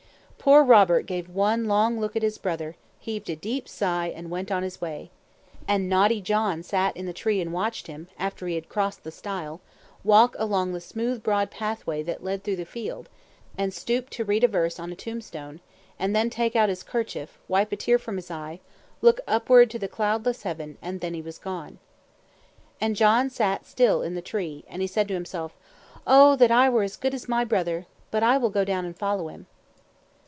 Poor 0.43 0.63
Robert 0.63 1.05
gave 1.05 1.29
one 1.29 1.65
long 1.67 1.99
look 1.99 2.15
at 2.15 2.23
his 2.23 2.39
brother, 2.39 2.75
heaved 2.99 3.29
a 3.29 3.35
deep 3.35 3.69
sigh, 3.69 4.07
and 4.07 4.31
went 4.31 4.51
on 4.51 4.63
his 4.63 4.81
way. 4.81 5.11
And 5.67 5.87
naughty 5.87 6.19
John 6.19 6.63
sat 6.63 6.97
in 6.97 7.05
the 7.05 7.13
tree 7.13 7.39
and 7.39 7.53
watched 7.53 7.85
him, 7.85 8.07
after 8.17 8.47
he 8.47 8.55
had 8.55 8.67
crossed 8.67 9.03
the 9.03 9.11
stile, 9.11 9.61
walk 10.03 10.35
along 10.39 10.73
the 10.73 10.81
smooth 10.81 11.21
broad 11.21 11.51
pathway 11.51 12.01
that 12.01 12.23
led 12.23 12.43
through 12.43 12.55
the 12.55 12.65
field, 12.65 13.07
then 13.55 13.65
enter 13.65 13.67
the 13.67 13.69
church 13.69 13.89
yard, 13.89 13.99
and 13.99 14.09
stoop 14.09 14.09
to 14.09 14.25
read 14.25 14.43
a 14.43 14.47
verse 14.47 14.79
on 14.79 14.91
a 14.91 14.95
tomb 14.95 15.21
stone; 15.21 15.61
then 15.99 16.29
take 16.31 16.55
out 16.55 16.69
his 16.69 16.81
kerchief, 16.81 17.37
wipe 17.47 17.71
a 17.71 17.75
tear 17.75 17.99
from 17.99 18.15
his 18.15 18.31
eye, 18.31 18.59
look 19.03 19.21
upward 19.27 19.69
to 19.69 19.77
the 19.77 19.87
cloudless 19.87 20.41
heaven, 20.41 20.75
and 20.81 21.01
then 21.01 21.13
he 21.13 21.21
was 21.21 21.37
gone. 21.37 21.77
And 22.81 22.95
John 22.95 23.29
sat 23.29 23.67
still 23.67 24.01
in 24.01 24.15
the 24.15 24.23
tree, 24.23 24.65
and 24.67 24.81
he 24.81 24.87
said 24.87 25.07
to 25.09 25.13
himself, 25.13 25.55
"Oh! 26.07 26.35
that 26.37 26.49
I 26.49 26.67
were 26.67 26.81
as 26.81 26.97
good 26.97 27.13
as 27.13 27.29
my 27.29 27.45
brother; 27.45 27.85
but 28.09 28.23
I 28.23 28.39
will 28.39 28.49
go 28.49 28.65
down 28.65 28.85
and 28.85 28.97
follow 28.97 29.27
him." 29.29 29.45